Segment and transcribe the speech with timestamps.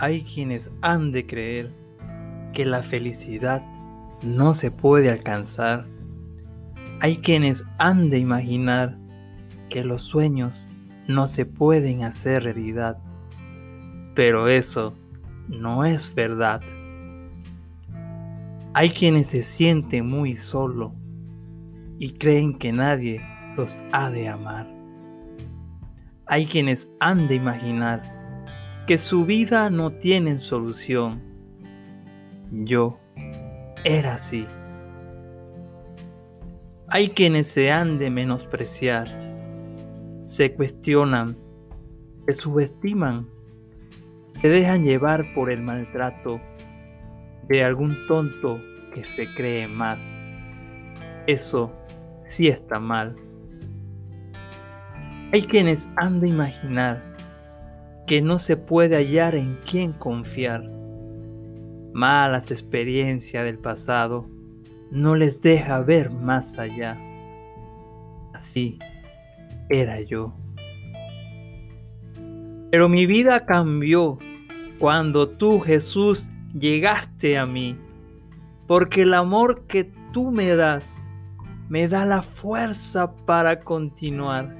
[0.00, 1.70] hay quienes han de creer
[2.54, 3.62] que la felicidad
[4.22, 5.86] no se puede alcanzar.
[7.00, 8.96] Hay quienes han de imaginar
[9.68, 10.68] que los sueños
[11.06, 12.96] no se pueden hacer realidad.
[14.14, 14.94] Pero eso
[15.48, 16.62] no es verdad.
[18.72, 20.94] Hay quienes se sienten muy solo
[21.98, 23.20] y creen que nadie
[23.54, 24.66] los ha de amar.
[26.24, 28.19] Hay quienes han de imaginar
[28.86, 31.22] que su vida no tiene solución.
[32.50, 32.98] Yo
[33.84, 34.46] era así.
[36.88, 39.08] Hay quienes se han de menospreciar,
[40.26, 41.36] se cuestionan,
[42.26, 43.28] se subestiman,
[44.32, 46.40] se dejan llevar por el maltrato
[47.48, 48.60] de algún tonto
[48.92, 50.18] que se cree más.
[51.26, 51.72] Eso
[52.24, 53.14] sí está mal.
[55.32, 57.10] Hay quienes han de imaginar
[58.10, 60.68] que no se puede hallar en quién confiar.
[61.92, 64.28] Malas experiencias del pasado
[64.90, 66.98] no les deja ver más allá.
[68.34, 68.80] Así
[69.68, 70.34] era yo.
[72.72, 74.18] Pero mi vida cambió
[74.80, 77.78] cuando tú, Jesús, llegaste a mí,
[78.66, 81.06] porque el amor que tú me das
[81.68, 84.59] me da la fuerza para continuar.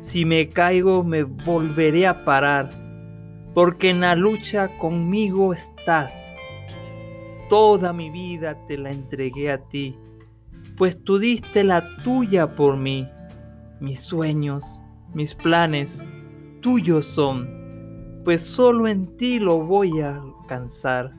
[0.00, 2.70] Si me caigo me volveré a parar,
[3.52, 6.34] porque en la lucha conmigo estás.
[7.50, 9.98] Toda mi vida te la entregué a ti,
[10.76, 13.08] pues tú diste la tuya por mí.
[13.80, 14.80] Mis sueños,
[15.14, 16.04] mis planes,
[16.60, 21.12] tuyos son, pues solo en ti lo voy a alcanzar.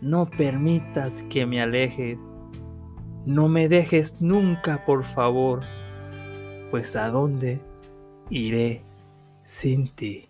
[0.00, 2.18] No permitas que me alejes,
[3.26, 5.64] no me dejes nunca, por favor
[6.70, 7.60] pues a dónde
[8.30, 8.82] iré
[9.44, 10.26] sin ti.